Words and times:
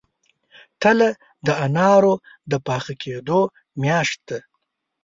تله 0.81 1.09
د 1.45 1.47
انارو 1.65 2.13
د 2.51 2.53
پاخه 2.67 2.93
کیدو 3.01 3.39
میاشت 3.81 4.19
ده. 4.29 4.39